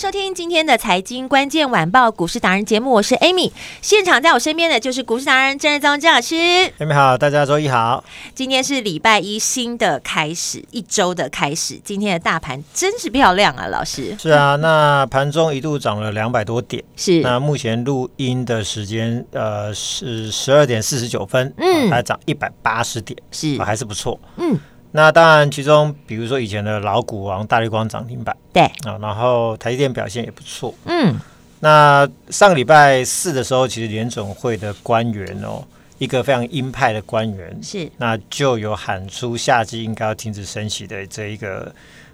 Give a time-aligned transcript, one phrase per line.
[0.00, 3.52] 收听今天的财经关键晚报股市达人节目，我是 Amy。
[3.82, 6.34] 现场在我身边的就是股市达人郑日宗郑老师。
[6.78, 8.02] Amy 好，大家周一好。
[8.34, 11.78] 今天是礼拜一新的开始，一周的开始。
[11.84, 14.16] 今天的大盘真是漂亮啊，老师。
[14.18, 16.82] 是啊，那盘中一度涨了两百多点。
[16.96, 17.20] 是。
[17.20, 21.52] 那目前录音的时间，呃，是十二点四十九分。
[21.58, 21.90] 嗯。
[21.90, 24.18] 还涨一百八十点，是，还是不错。
[24.38, 24.58] 嗯。
[24.92, 31.18] 那当然，其中比如说以前的老股王大立光涨停板，对啊，然后台积电表现也不错，嗯。
[31.60, 35.62] 那上个礼拜四的时候，其实联总会的官员哦，
[35.98, 41.72] 一个非常鹰派的官员是，那就有喊出夏季应该要停止升息的这一个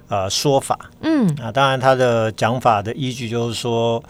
[0.09, 1.29] 呃说法，嗯。
[1.43, 4.03] 啊，当然他的讲法的依据就是说。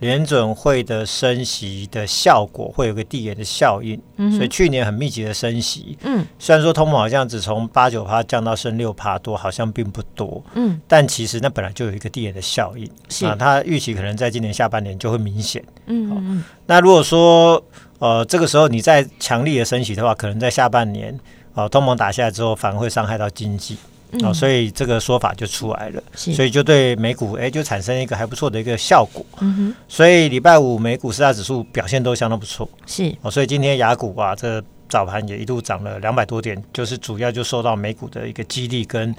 [0.00, 13.24] 联准会的升息的效果会有个递延的效应，嗯，所以去年很密集的升息，嗯，虽然说通膨好像只从八九趴降到升六趴多，好像并不多，嗯，但其实那本来就有一个递延的效应，是。
[13.24, 17.62] 啊，它预期可能在今年下半年就会明显，嗯嗯嗯，那如果说
[17.98, 21.18] 呃这个时候你再强力的升息的话，可能在下半年
[21.54, 23.78] 哦通膨打下来之后，反而会伤害到经济。
[24.22, 29.24] 哦，所以这个说法就出来了，所以就对美股哎就产生一个还不错的一个效果。
[29.40, 32.68] 嗯哼，所以礼拜五美股四大指数表现都相当不错。
[32.86, 39.10] 是哦，所以今天雅股啊，这早盘也一度涨了两百多点，就是主要就受到美股的一个激励跟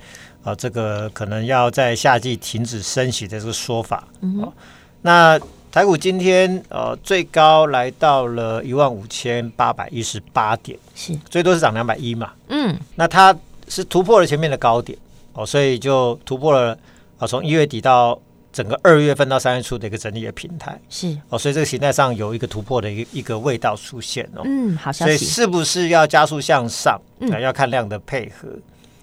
[0.44, 4.08] 啊、呃、这个可能要在夏季停止升息的这个说法。
[4.22, 4.54] 嗯哼，
[5.02, 5.40] 那
[5.72, 12.32] 台股今天呃最高来到了一万五千八百一十八点，是最多是涨两百一嘛。
[12.48, 13.36] 嗯，那它。
[13.68, 14.98] 是突破了前面的高点
[15.34, 16.78] 哦，所以就突破了
[17.18, 18.20] 啊，从一月底到
[18.54, 27.00] 整个二月份到三月初的一个整理的平台是哦，所以这个形态上有一个突破的一个一个味道出现哦，嗯，好消息，所以是不是要加速向上？
[27.20, 28.48] 嗯，要看量的配合，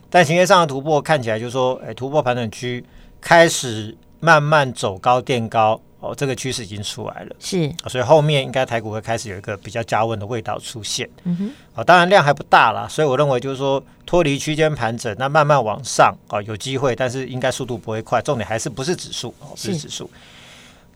[0.09, 2.84] 但形态上的突破看起来就是说，哎，突破盘整区
[3.21, 5.81] 开始慢慢走高垫高。
[6.03, 11.09] 哦，这个趋势已经出来了，是，所以后面应该台股会开始有一个比较加温的味道出现。
[11.23, 18.21] 嗯哼，啊，当然量还不大啦，所以我认为就是说脱离区间盘整，那慢慢往上啊，有机会，但是应该速度不会快。
[18.21, 20.11] 重点还是不是指数哦，不是指数。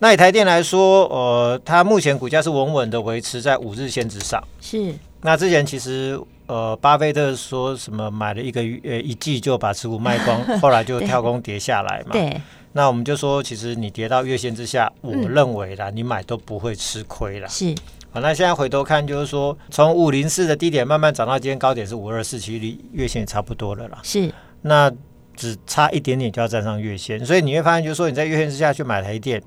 [0.01, 4.43] 那以台电来说，呃，它目前股价是稳稳的维持在五日线之上。
[4.61, 12.13] 是，那之前其实呃，巴菲特说什么买了一个月呃一季就把持股卖光， 后来就跳空跌下来嘛。
[12.13, 12.41] 对。
[12.77, 17.49] 那我们就说，其实你跌到月线之下，我认为啦，你买都不会吃亏啦。
[17.49, 17.75] 是，
[18.11, 23.99] 好，那现在回头看，就是说，从五零四的低点慢慢涨到今天高点是五二四，其实离月线也差不多了啦。
[24.03, 24.93] 是，那
[25.35, 29.43] 只差一点点就要站上月线，所以你会发现，就是说你在月线之下去买台电，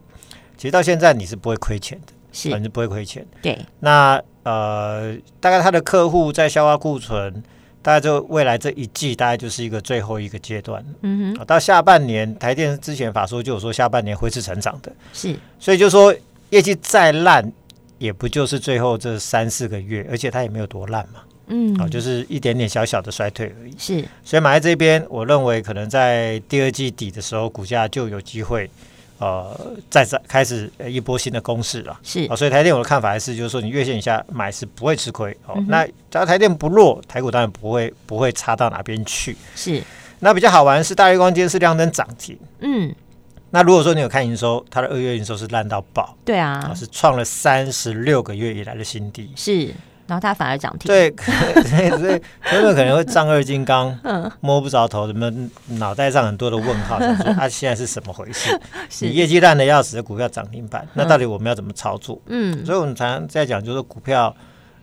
[0.58, 3.24] 其实到现在你是不会亏钱的，是，反正不会亏钱。
[3.44, 7.44] 对，那呃，大概他的客户在消化库存。
[7.82, 10.84] 大概就未来这一季，大概就是一个最后一个阶段。
[11.02, 14.92] 嗯哼，到下半年，台电之前法说就有说下半年会是成长的。
[15.14, 16.14] 是，所以就说
[16.50, 17.52] 业绩再烂，
[17.98, 21.22] 也不就是最后这三四个月，而且它也没有多烂嘛。
[21.48, 23.74] 嗯，啊，就是一点点小小的衰退而已。
[23.78, 28.70] 是，所以买在这边，我认为可能在第二季底的时候，股价就有机会。
[29.20, 35.56] 呃，再再开始一波新的攻势了，是所以台电我的看法还是，就是说你月线以下买是不会吃亏哦。
[35.58, 39.36] 嗯、那只要台电不弱，台股当然不会不会差到哪边去。
[39.56, 39.84] 是，
[40.20, 42.96] 那比较好玩是大月光今天是亮灯涨停，嗯，
[43.50, 49.74] 那如果说你有看营收，它的二月营收是烂到爆，对啊，哦、是创了三十六个月以来的新低，是。
[50.10, 51.14] 然后它反而涨停，对，
[51.64, 55.32] 所以所以可能会丈二金刚， 嗯，摸不着头，什么
[55.78, 58.50] 脑袋上很多的问号，想说它、 啊、现在是什么回事？
[58.90, 59.06] 是。
[59.06, 62.20] 你业绩烂的要死的股票涨停板，那到底我们要怎么操作？
[62.26, 64.36] 嗯，所以我们常常在讲，就是股票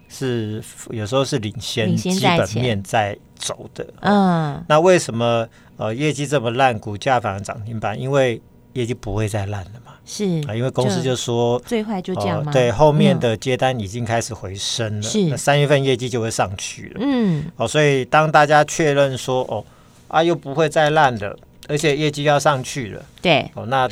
[0.08, 5.46] 是有时候是领先基本面在走的，嗯，那为什么
[5.76, 8.00] 呃业绩这么烂，股价反而涨停板？
[8.00, 8.40] 因为
[8.76, 9.93] 业绩不会再烂了嘛。
[10.05, 12.44] 是啊，因为公司就说最坏就这样吗？
[12.46, 17.00] 呃、对，后面的接单已经开始回升了，是那三月份业绩就会上去了。
[17.00, 19.64] 嗯，哦，所以当大家确认说哦
[20.06, 21.37] 啊又不会再烂了，
[21.69, 23.88] 而且业绩要上去了，对，哦那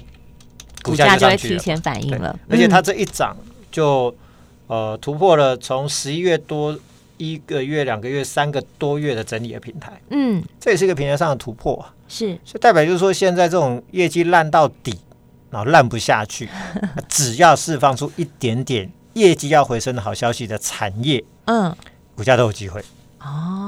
[0.82, 2.38] 股价就会提前反应了。
[2.48, 3.36] 而且它这一涨
[3.72, 4.14] 就
[4.68, 6.78] 呃突破了从十一月多
[7.16, 9.92] 一个月、两个月、三个多月的整理的平台。
[10.10, 11.94] 嗯，这也是一个平台上的突破啊。
[12.08, 14.98] 是，所以代表就是说，现在这种业绩烂到底，
[15.50, 16.48] 然后烂不下去，
[17.08, 21.74] 只要释放出一点点业绩要回升的好消息的产业，嗯，
[22.14, 22.82] 股价都有机会。
[23.20, 23.63] 哦，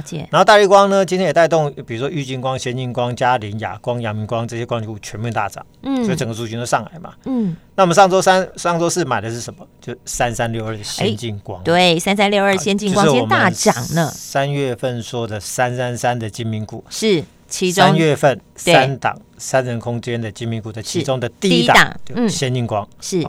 [0.00, 0.26] 了解。
[0.30, 7.54] 然后大立光呢，今天也带动，比如说玉金光、先进光、嘉凌、亚光、阳明光这些光学股全面大涨，嗯，所以整个族群都上来嘛，嗯。
[7.76, 9.66] 那我们上周三、上周四买的是什么？
[9.80, 14.10] 就三三六二的先进光，对，三三六二先进光今天大涨呢。
[14.14, 23.26] 三月份说的三三三的精明股是其中三月份三档三人空间的精明股的其中的第一档，嗯，先进光是。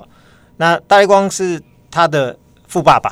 [0.58, 3.12] 那大立光是他的富爸爸。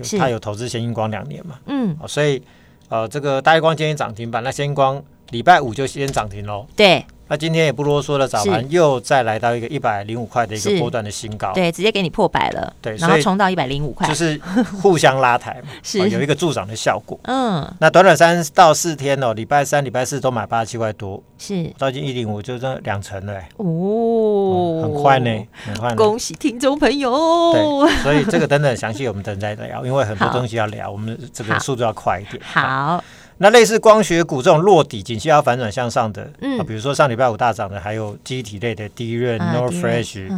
[0.00, 1.58] 就他有投资先进光两年嘛？
[1.66, 2.40] 嗯，所以
[2.88, 6.66] 呃，这个大光今天涨停板，那先光礼拜五就先涨停喽。
[6.74, 7.04] 对。
[7.28, 14.40] 那今天也不啰嗦了，早盘又再来到一个一百零五块的一个波段的新高，对，直接给你破百了，对，然后冲到一百零五块，就是
[14.82, 16.08] 互相拉抬嘛， 是。
[16.08, 17.18] 有一个助涨的效果。
[17.24, 21.70] 嗯，那短短三到四天哦，礼拜三、礼拜四都买八十七块多，是。
[21.76, 25.94] 到今一零五就这两成了，哦，很快呢，很快。
[25.94, 27.12] 恭喜听众朋友，
[27.52, 32.42] 对，所以这个等等详细我们等再聊，因为很多东西要聊，我们这个速度要快一点。
[32.42, 33.04] 好。
[33.40, 40.28] 那类似光学股这种落底，景气要反转向上的，嗯，比如说上礼拜五大涨的，还有记忆体类的第一润、Nor Flash，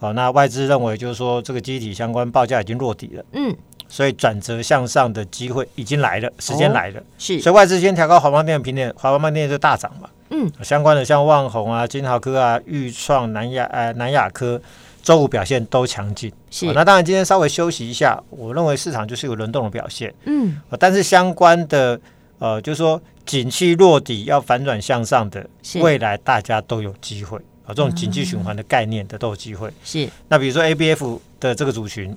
[0.00, 3.56] 哦，那外资认为就是说这个记忆体相关报价已经落底了，嗯，
[3.88, 14.60] 所以转折向上的机会已经来了，时间来了，是，所以外资先调高华邦电的平点，华邦电就大涨嘛，嗯，相关的像旺宏啊、金豪科啊、裕创、南亚呃南亚科，
[15.02, 21.98] 周五表现都强劲，是，那当然今天稍微休息一下，我认为市场就是有轮动的表现，嗯，但是相关的。
[22.42, 27.68] 呃，就是说，景气落底要反转向上的，未来大家都有机会啊。
[27.68, 29.70] 这种景气循环的概念的都有机会。
[29.84, 30.08] 是。
[30.26, 32.16] 那比如说 A B F 的这个族群，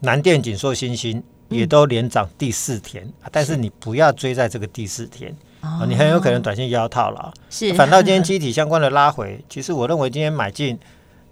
[0.00, 7.30] 南电、景硕、新兴也都连涨第四天，但是你不要追在这个第四天啊，你很有可能短线腰套了。
[7.50, 7.74] 是。
[7.74, 10.78] 反倒今天 机体相关的拉回，其实我认为今天买进。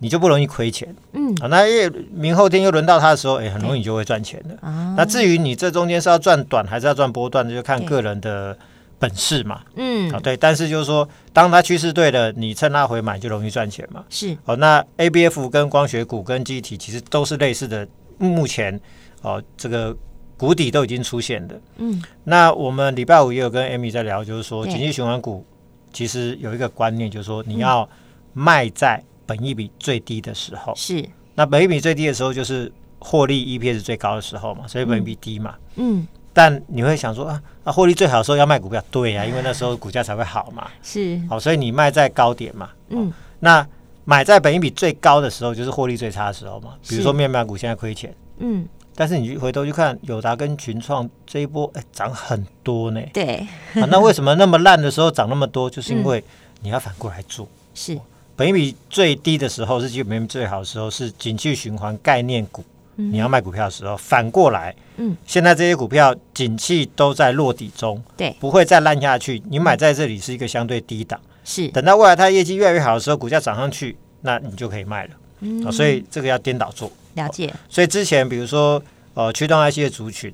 [0.03, 4.59] 你就不容易亏钱，嗯，啊，那因为明后天又轮到他的时候，哎，很容易就会赚钱的。
[4.61, 8.59] 啊那至于你这中间是要赚短还是要赚波段，就看个人的
[8.99, 10.37] 本事嘛，嗯，啊，对。
[10.37, 14.05] 但是就是说，当它趋势对了，你趁它回买就容易赚钱嘛。
[14.11, 17.87] 是，哦，那 ABF 跟光学股跟记忆体其实都是类似的，
[18.19, 18.81] 目前
[19.23, 19.97] 哦，这个
[20.37, 21.61] 谷底都已经出现的。
[21.77, 25.47] 嗯，那我们礼拜五也有跟 Amy 在聊，就是说，经济循环股
[25.93, 27.89] 其实有一个观念，就是说你要
[28.33, 29.01] 卖在。
[29.27, 31.05] 本益比最低的时候是，
[31.35, 35.55] 那本益比最低的时候就是获利 EPS 最高的时候嘛，所以本益比低嘛。
[35.77, 40.69] 嗯，但你会想说啊，那获利最好的时候要卖股票，对呀、啊，因为那时候股价才会好嘛。
[40.83, 42.71] 是，好，所以你卖在高点嘛。
[42.91, 43.67] 嗯，那
[44.05, 46.75] 买在本益比最高的时候就是获利最差的时候嘛。
[46.89, 53.01] 比如说面板股现在亏钱，嗯，但是你回头去看友达跟群创这一波，哎，涨很多呢。
[53.13, 55.71] 对，啊，那为什么那么烂的时候涨那么多？
[55.71, 56.23] 就是因为
[56.61, 57.49] 你要反过来做。
[57.75, 57.99] 是。
[58.37, 62.65] 本益比最低的时候是基本面最好的时候，是景气循环概念股。
[62.95, 69.43] 你要卖股票的时候，反过来，嗯，现在这些股票景气都在落底中，对，不会再烂下去。
[69.49, 75.11] 你买在这里是一个相对低档，是等到未来它业绩越来越好的时候，股价涨上去，那你就可以卖了。
[75.41, 76.93] 嗯，所以这个要颠倒做。
[77.15, 77.53] 了解。
[77.69, 78.81] 所以之前比如说
[79.15, 80.33] 呃驱动 IC 的族群，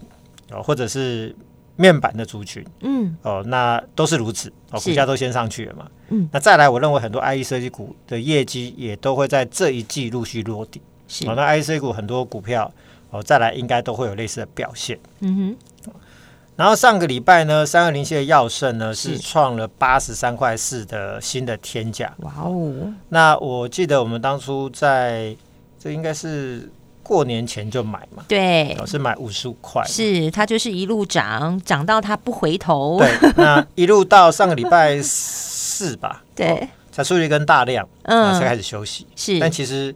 [0.63, 1.35] 或者是。
[1.81, 12.69] 面板的族群，嗯，哦，那都是如此，哦，股价都先上去了嘛，嗯，那再来，我认为很多 IE 设计股的业绩也都会在这一季陆续落地，是，哦，那 IE 设计股很多股票，
[13.11, 15.93] 哦，再来应该都会有类似的表现，嗯哼，
[16.57, 25.37] 然后上个礼拜呢，三二零七的耀盛呢是创了八十三块四的新的天价，哇哦，那我记得我们当初在
[25.79, 26.69] 这应该是。
[27.09, 39.95] 过年前就买嘛，对，我是买五十五块，是它就是一路涨，涨到它不回头，对，那一路到上个礼拜四吧，对、哦，才出了一根大量，嗯，才开始休息，是，但其实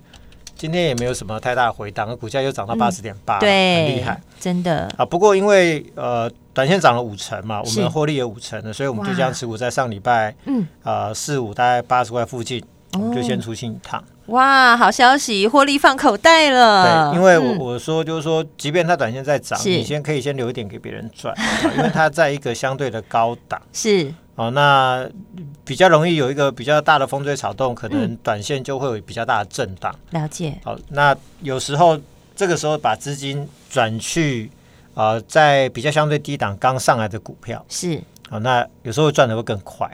[0.57, 4.89] 今天也没有什么太大的回档，股价又涨到八十点八，对，很厉害，真的。
[4.97, 5.05] 啊。
[5.05, 12.65] 不过因为呃，短线涨了五成嘛，我们获利有五成的，所以我们就将持股在上礼拜，嗯，啊四五大概八十块附近，
[12.95, 14.03] 我们就先出清一趟。
[14.33, 17.13] 哇，好消息，获利放口袋了。
[17.13, 21.35] 对，因为我我说就是说，即便它短线在涨，你先可以先留一点给别人赚，
[21.77, 23.61] 因为它在一个相对的高档。
[23.75, 25.07] 是哦，那
[25.67, 29.95] 比较容易有一个比较大的风吹草动，可能短线就会有比较大的震荡。
[30.13, 30.59] 了解。
[30.65, 32.01] 好，那有时候
[32.35, 34.51] 这个时候把资金转去
[34.95, 38.01] 啊，在比较相对低档刚上来的股票是
[38.33, 39.87] 好，那有时候赚的会更快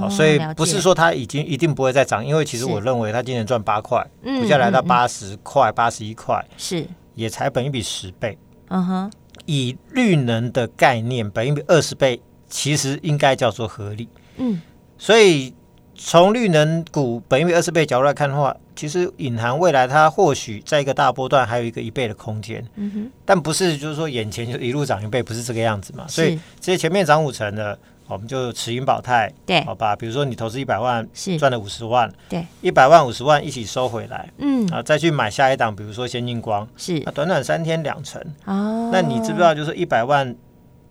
[0.00, 8.38] 哦，所以不是说它已经一定不会再涨，因为其实我认为它今年赚八块，股价来到八十块、八十一块，是也才本一比十倍。
[8.68, 9.12] 嗯哼，
[9.46, 14.08] 以绿能的概念，本一比二十倍，其实应该叫做合理。
[14.36, 14.62] 嗯，
[14.96, 15.52] 所以
[15.96, 22.64] 从绿能股本一比二十倍角度来看的话，其实隐含未来它或许在一个大波段还有一个一倍的空间。
[22.76, 26.04] 嗯哼，但不是就是说眼前就一路涨一倍，不是这个样子嘛？
[26.06, 27.76] 所以这些前面涨五成的。
[28.08, 29.96] 我们就持盈保泰，对，好吧。
[29.96, 40.32] 比如说你投资一百万，是赚了五十万，对，一百万五十万一起收回来，嗯，啊，再去买下一档，比如说先进光，是，啊短短三天两成，哦，那你知不知道就是一百万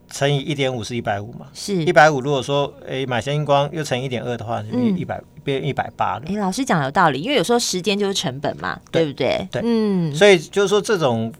[0.09, 1.47] 乘以一点五是一百五嘛？
[1.53, 6.23] 是，一百五如果说哎买先进光又乘一点二的话，就一百变一百八了。
[6.27, 9.47] 哎，老师讲有道理，因为有时候时间就是成本嘛，对不对？
[9.51, 11.33] 对，嗯，所以就是说这种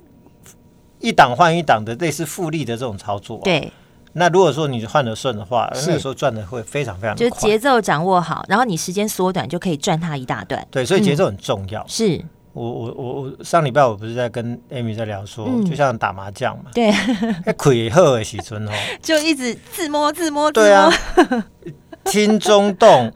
[1.00, 3.72] 一档换一档的类似复利的这种操作，对。
[4.18, 7.30] 那如果说你换得顺的话，那个时候赚的会非常非常快。
[7.30, 10.66] 就节奏掌握好，然后你时间缩短，就可以赚它一大段。
[10.72, 11.82] 对，所以节奏很重要。
[11.82, 16.92] 嗯、是我我我我上礼拜我不是在跟 Amy 在聊说，嗯、就像打麻将嘛，对，
[17.58, 18.72] 亏后的时阵哦，
[19.04, 20.52] 就一直自摸自摸。
[20.52, 20.90] 对啊。
[22.06, 23.12] 听中洞，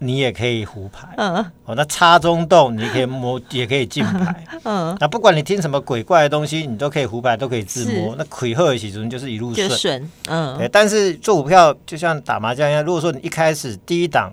[0.00, 1.08] 你也可以胡牌。
[1.16, 4.44] 嗯，哦，那插中洞，你可以摸，也可以进牌。
[4.64, 8.14] 嗯，那不管你听什么鬼怪的东西，你都可以胡牌，都可以自摸。
[8.18, 10.10] 那亏贺的时阵就是一路顺。
[10.26, 10.68] 嗯，对。
[10.68, 14.30] 但是做股票就像打麻将一样，如果说你一开始第一档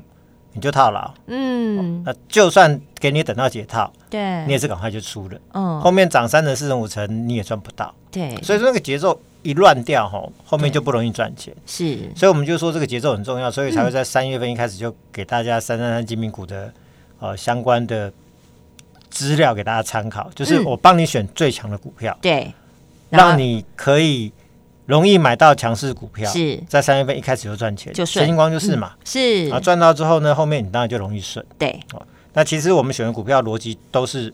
[0.53, 5.39] 你就套牢，嗯，那就算给你等到解套，对，你也是赶快就出了。
[5.53, 7.93] 嗯，后面涨三成、四成、五成，你也赚不到。
[8.12, 9.20] 对，所以说那个节奏。
[9.43, 11.51] 一乱掉吼，后面就不容易赚钱。
[11.65, 16.72] 是，所以我们就说这个节奏很重要，所以才会在三月份一开始就给大家三三三精品股的
[17.17, 18.13] 呃相关的
[19.10, 22.53] 资料给大家参考，就是我帮你选最强的股票，对，
[23.10, 24.31] 让你可以
[24.91, 26.29] 容易买到强势股票。
[26.29, 26.62] 是。
[26.67, 28.25] 在三月份一开始就赚钱，就顺。
[28.25, 29.50] 星光就是嘛，是。
[29.51, 31.45] 啊，赚到之后呢，后面你当然就容易顺。
[31.57, 32.01] 对，哦，
[32.33, 34.31] 那其实我们选的股票逻辑都是。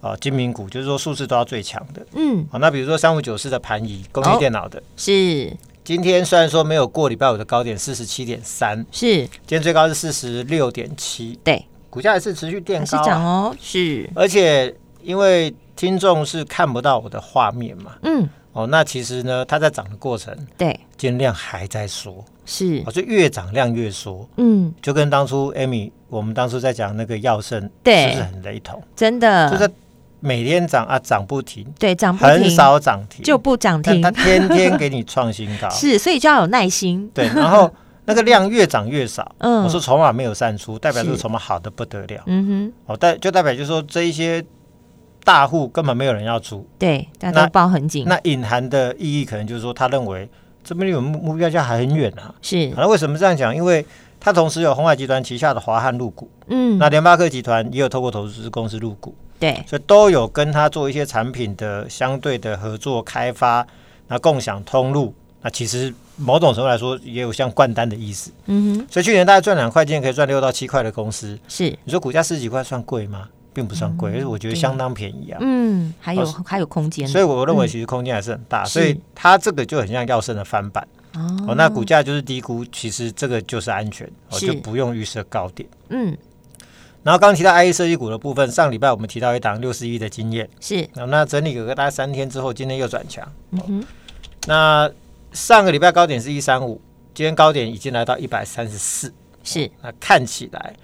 [0.00, 2.06] 啊，精明股就是说数字都要最强的。
[2.14, 5.52] 嗯，好，那比如说三五九四的盘仪，工业电脑的，是。
[5.82, 9.22] 今天虽然说没有过礼拜五的高点四十七点三，是。
[9.26, 14.72] 今天最高是四十六点七，对，股价也是持续垫高啊，哦，是，而且
[15.02, 28.82] 因为听众是看不到我的画面嘛，嗯，哦，那其实呢，它在涨的过程，对，今天量还在缩，是，哦，就越涨量越缩，嗯，就跟当初 Amy 我们当初在讲那个药圣，对，是不是很雷同？
[28.96, 29.70] 真的，就是。
[30.20, 37.08] 每天涨啊，涨不停，对，涨不停，很少涨停就不涨停，它天天给你创新高， 是，所以就要有耐心。
[37.14, 37.72] 对，然后
[38.04, 44.44] 那个量越涨越少，嗯，我说筹码没有散出，代表这个筹码好的不得了，嗯哼，哦，代就代表就是说这一些
[45.28, 48.06] 大户根本没有人要出，对，大家都抱很紧。
[48.08, 50.26] 那隐含的意义可能就是说，他认为
[50.64, 52.68] 这边离我们目标价还很远啊，是。
[52.70, 53.54] 那为什么这样讲？
[53.54, 53.84] 因为
[54.18, 59.14] 他同时有鸿海集团旗下的华汉入股，嗯，那联发科集团也有透过投资公司入股。
[59.38, 63.66] 对，所以都有跟他做一些产品的相对的合作开发，
[64.06, 68.32] 那共享通路，那其实某种程度来说也有像灌单的意思。
[68.46, 73.28] 嗯哼，所以去年大概赚两块，今年可以赚六到七块的公司，是你说股价十几块算贵吗？
[73.52, 75.38] 并不算贵，而是我觉得相当便宜啊。
[75.40, 80.86] 嗯，还有还有空间，所以我认为其实空间还是很大，所以它这个就很像耀盛的翻版。
[81.14, 81.54] 哦。
[81.56, 85.68] 那股价就是低估，其实这个就是安全，我就不用预设高点。
[85.88, 86.16] 嗯。
[87.04, 90.86] 然后刚刚提到 IE 设计股的部分，上礼拜我们提到一档六十亿的经验，是。
[90.94, 93.26] 那整理个个大概三天之后，今天又转强。
[93.52, 93.84] 嗯哼，
[94.46, 94.90] 那
[95.32, 96.80] 上个礼拜高点是一三五，
[97.14, 99.70] 今天高点已经来到一百三十四，是。
[99.80, 100.74] 那看起来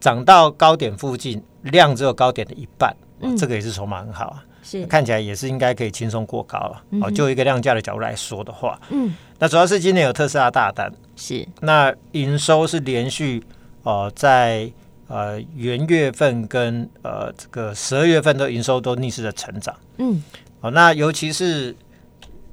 [0.00, 4.86] 涨到高点附近，量只有高点的一半，嗯，这个也是筹码很好啊，是。
[4.86, 6.82] 看起来也是应该可以轻松过高了。
[7.02, 11.46] 哦，就一个量价的角度来说的话，嗯，那主要是今年有特斯拉大单，是。
[11.60, 13.42] 那营收是连续
[13.82, 14.70] 哦在。
[15.06, 20.20] 呃，元月份跟呃这个十二月份的营收都逆势的成长，嗯，
[20.60, 21.76] 好，那尤其是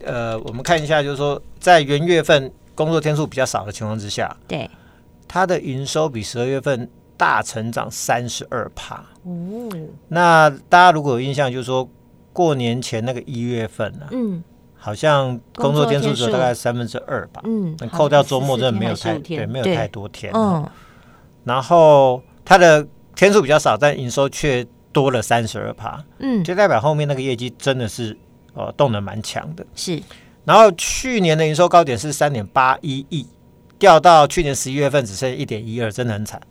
[0.04, 4.70] 呃，我们看一下，就是说在元月份工作天数比较少的情况之下，对，
[5.30, 6.88] 它的营收比十二月份
[7.22, 9.70] 大成长三十二趴，哦，
[10.08, 11.88] 那大家如果有印象，就是说
[12.34, 14.44] 过年前那个一月份呢，嗯，
[14.76, 20.68] 好像工作天数只有大概三分之二吧，嗯，扣掉周末真的没有太对，没有太多天，嗯，
[21.44, 22.20] 然后。
[22.44, 22.86] 它的
[23.16, 28.18] 天数比较少，但营收却多了三十二趴，嗯，就代表后面那个业绩真的是
[28.56, 29.66] 呃动能蛮强的。
[29.74, 30.02] 是，
[30.44, 33.26] 然后去年的营收高点是三点八一亿，
[33.78, 36.42] 掉到去年十一月份只剩一点一二，真的很惨，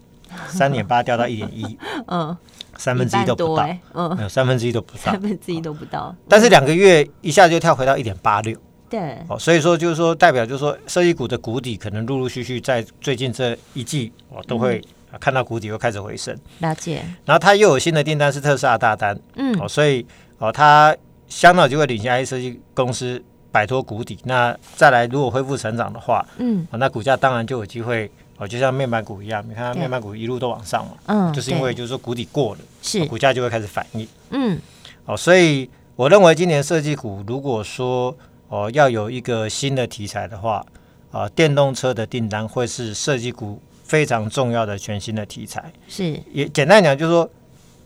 [0.49, 2.37] 三点八掉到一点一， 嗯，
[2.77, 6.15] 三分之一都不到，嗯，没有三分之一都不到，三分之一都不到。
[6.29, 8.57] 但是两个月一下就跳回到一点八六，
[8.89, 14.83] 对，哦，所以说就是说代表就是说设计股的谷底可能陆陆续续在最近这一季哦都会
[15.19, 16.37] 看到谷底又开始回升。
[16.61, 17.03] 了解。
[17.25, 20.07] 然后它又有新的订单是特斯拉大单，嗯，哦，所以
[20.39, 20.97] 哦它
[21.29, 23.23] 相当就会领先 IC 设计公司
[23.53, 24.19] 摆脱谷底。
[24.25, 28.11] 那再来如果恢复成长的话，嗯，那股价当然就有机会
[28.41, 33.05] 哦，就像面板股一样，你看它面板股一路都往上嘛，嗯，就是因为就是说谷底过了，是。
[33.05, 34.59] 股价就会开始反应，嗯，
[35.05, 38.17] 哦，所以我认为今年设计股如果说
[38.49, 40.65] 哦，要有一个新的题材的话，
[41.11, 45.71] 啊、呃，电动车的订单会是设计股非常重要的全新的题材。
[45.87, 47.31] 是，也简单讲，就是说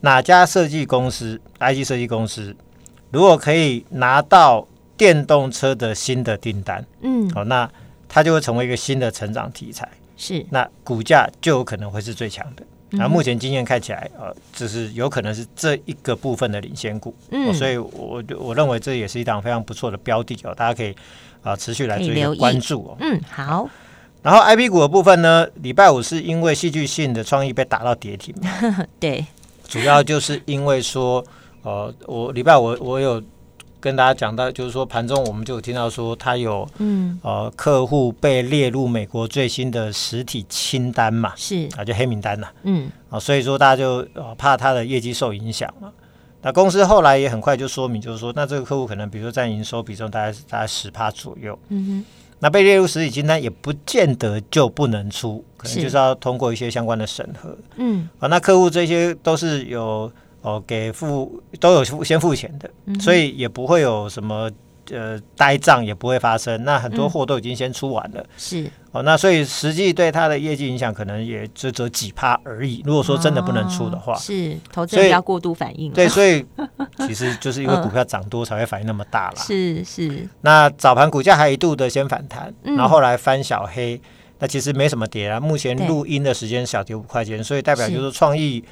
[0.03, 2.55] 哪家设计公司，IC 设计公司，
[3.11, 4.65] 如果可以拿到
[4.97, 7.69] 电动车的新的订单，嗯，好、哦，那
[8.09, 9.89] 它就会成为一个新的成长题材。
[10.17, 12.63] 是，那股价就有可能会是最强的。
[12.91, 20.93] 那、嗯、目前经验看起来，呃，就是有可能是这一个部分的领先股，嗯，哦、所以我我认为这也是一档非常不错的标的哦，大家可以
[21.43, 22.97] 啊、呃、持续来追关注哦。
[23.01, 23.69] 嗯，好。
[24.23, 28.35] 然后 IP 股的部分呢，礼拜五是因为戏剧性的创意被打到跌停，
[29.01, 29.27] 对，
[29.67, 31.25] 主要就是因为说，
[31.63, 33.23] 呃，我礼拜五我，我有。
[33.85, 37.21] 跟大家讲到，就是说盘中我们就有听到说，他有嗯。
[37.23, 41.69] 呃客户被列入美国最新的实体清单嘛，是。
[41.77, 42.91] 啊，就黑名单呐，嗯。
[43.11, 45.93] 啊，所以说大家就呃怕他的业绩受影响嘛。
[46.41, 52.05] 那公司后来也很快就说明，就是说那这个客户可能比如说占营收比重大概是大概十趴左右，嗯哼，
[52.39, 58.09] 那被列入实体清单也不见得就不能出，可能就是要通过一些相关的审核，嗯。
[58.19, 60.11] 啊，那客户这些都是有。
[60.45, 64.51] 哦，给付都有付先付钱的，嗯、所以也不会有什么
[64.91, 66.63] 呃呆账，也不会发生。
[66.65, 72.83] 那很多货都已经先出完了，嗯、是哦，那所以实际对它的业绩影响可能也就只有几趴而已。
[72.85, 75.91] 如果说真的不能出的话，哦、是投资人要过度反应。
[75.93, 76.45] 对，所以
[77.09, 79.37] 其实就是因为股票涨多才会反应那么大啦。
[79.39, 80.29] 是是。
[80.43, 83.99] 那早盘股价还一度的先反弹，嗯、然后后来翻小黑，
[84.41, 85.41] 那其实没什么跌啊。
[85.41, 88.63] 目前录音的时间小跌五块钱，所以代表就是创意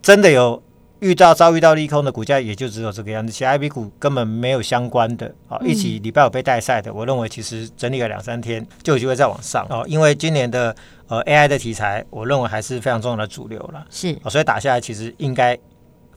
[0.00, 0.62] 真的有。
[1.00, 10.74] 遇到遭遇到利空的股价也就只有这个样子，其他 IB 股根本没有相关的啊，一起礼拜五被带赛的，我认为其实整理了两三天就有机会再往上哦，因为今年的
[11.08, 15.58] 呃 AI 的题材，我认为还是非常重要的主流了，是，所以打下来其实应该。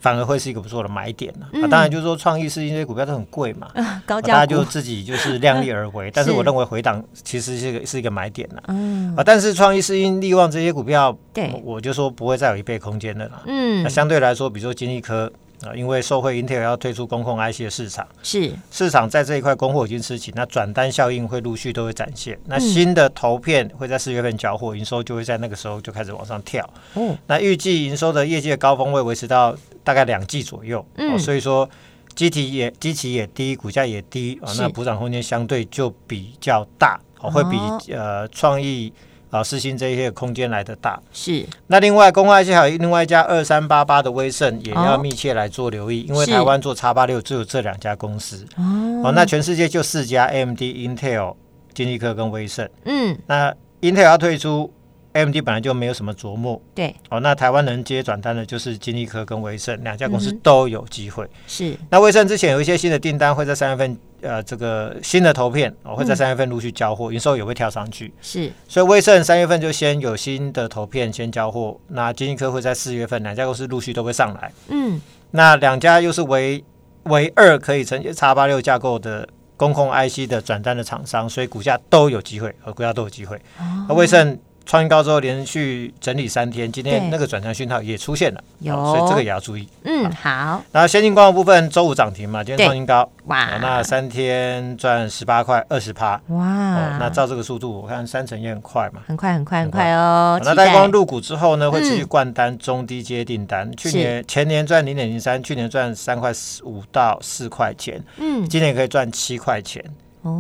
[0.04, 1.50] 反而会是一个不错的买点呢、啊。
[1.54, 3.72] 嗯、当然，就是说创意是因为股票都很贵嘛，
[4.06, 6.08] 大家就自己就是量力而为。
[6.08, 8.66] 是 但是我认为回档其实是一个是一个买点呢、啊。
[8.68, 13.42] 嗯，啊，但是创意是因力旺这些股票，对，我就说不会再有一倍空间的了。
[13.46, 15.32] 嗯，那相对来说，比如说金立科。
[15.62, 22.38] 啊，因为受惠 Intel 要退出公控 IC 的市场，是市场在这一块供货已经吃紧，那转单效应会陆续都会展现。
[22.48, 26.70] 那新的投片会在四月份交货，营收就会在那个时候就开始往上跳。
[26.96, 30.86] 嗯，那预计营收的业绩的高峰会维持到大概两季左右。
[30.96, 31.70] 嗯，所以说
[32.16, 38.94] 基体也基期也低，股价也低啊，那补涨空间相对就比较大，哦，会比呃创意。
[39.34, 41.44] 啊，四星这些空间来的大是。
[41.66, 49.12] 那另外，工业界还有另外一家二三八八的威盛也要密切来做留意，哦、因为台湾做叉八六只有这两家公司哦，哦。
[49.16, 51.36] 那全世界就四家，AMD、Intel、
[51.74, 52.70] 金立科跟威盛。
[52.86, 53.18] 嗯。
[53.26, 54.72] 那 Intel 要退出
[55.14, 56.62] ，AMD 本来就没有什么琢磨。
[56.76, 56.96] 对。
[57.10, 61.24] 哦，那台湾能接转单的就是金立科跟威盛两家公司都有机会。
[61.26, 61.78] 嗯、是。
[61.90, 63.98] 那威盛之前有一些新的订单会在三月份。
[64.24, 68.14] 呃，这个新的投片会在三月份陆续交货，营收也会跳上去。
[68.22, 74.50] 是，所以威盛三月份就先有新的投片先交货，那金立科会在四月份，两家公司陆续都会上来。
[74.70, 76.64] 嗯，那两家又是唯
[77.08, 83.38] 唯二可以承接叉八六架构的公控 IC 的转单的厂商，所以股价都有机会，和股价都有机会。
[83.90, 84.40] 那威盛。
[84.66, 89.68] 创新高之后连续整理三天，今天那个转强讯号也出现了，有，所以这个也要注意。
[89.84, 90.64] 嗯，好。
[90.72, 100.40] 然后先进光的部分，周五涨停嘛，今天创新高，哇，那三天赚十八块，二十趴，哇，那照这个速度，我看三成也很快嘛，很快很快很快哦。
[100.44, 106.32] 那带光入股之后呢，会持续灌单中低阶订单，去年前年赚零点零三，去年赚三块
[106.64, 109.84] 五到四块钱，嗯，今年可以赚七块钱。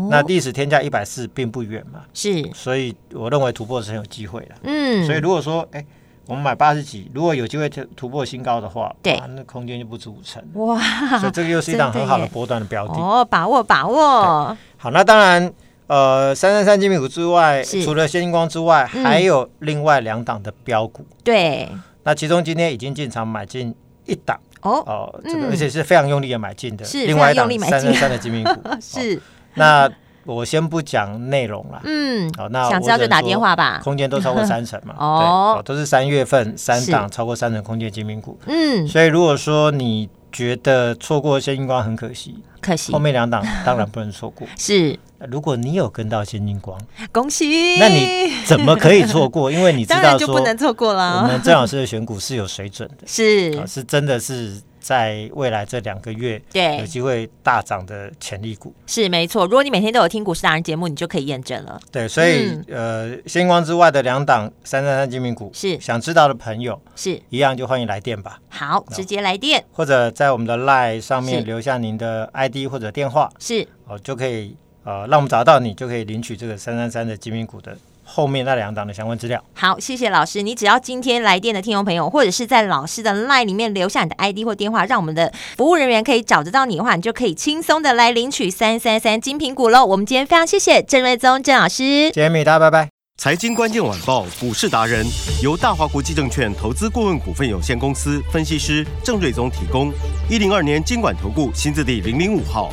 [0.09, 4.55] 那历史天价一百四并不远嘛，是，所以我认为突破是很有机会的。
[4.63, 5.85] 嗯，所以如果说，哎，
[6.25, 10.41] 我们买八十几，如果有机会突突破新高的话，对，那空间就不止五成。
[10.53, 10.79] 哇，
[11.19, 12.93] 所以这个又是一档很好的波段的标的。
[12.93, 14.55] 哦，把握把握。
[14.77, 15.53] 好，那当然，
[15.87, 21.05] 呃，三三三精密股之外，除了先进光之外，还有另外两档的标股。
[21.25, 21.69] 对，
[22.03, 29.21] 那其中今天已经进场买进一档哦，哦，这个而且是非常用力的买进的，另外一档三三三的精密股 是。
[29.55, 29.89] 那
[30.25, 33.81] 我先不讲内容了，嗯，好，那想知道就打电话吧。
[33.83, 46.79] 空间都超过三成嘛， 哦，都是三月份三档超过三成空间精品股，嗯，所以如果说你觉得错过先进光很可惜，可惜，后面两档当然不能错过， 是，如果你有跟到先进光，
[47.11, 47.77] 恭喜！
[47.77, 49.51] 那你怎么可以错过？
[49.51, 51.21] 因为你知道说就不能错过了。
[51.21, 54.61] 我们郑老师的选股是有水准的，是、啊、是真的是。
[54.83, 59.45] 在未来这两个月，对有机会大涨的潜力股是没错。
[59.45, 61.79] 如果你每天都有听股市达人节目，你就可以验证了。
[61.89, 68.39] 对，所以、嗯、呃，星光之外的两档三三三精品股，是想知道的朋友是一样就欢迎来电吧。
[68.49, 77.77] 好，直接来电，或者在我们的 LINE 上面留下您的 ID 或者电话，是哦，就可以呃，让我们找到你，就可以领取这个三三三的精品股的。
[78.03, 79.43] 后面那两档的相关资料。
[79.53, 80.41] 好，谢谢老师。
[80.41, 89.85] 你只要今天来电的听众朋友，或者是在老师的 LINE 里面留下你的 ID 或电话，让我们的服务人员可以找得到你的话，你就可以轻松的来领取三三三金苹果喽。
[89.85, 92.89] 我们今天非常谢谢郑瑞宗郑老师，谢谢米大，拜拜。
[93.15, 95.05] 财经关键晚报股市达人
[95.41, 99.93] 由大华国际证券投资顾问股份有限公司分析师郑瑞宗提供。
[100.27, 102.71] 一零二年经管投顾新字第零零五号。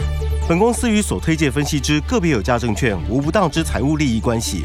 [0.49, 4.65] 本公司与所推介分析之个别有价证券无不当之财务利益关系。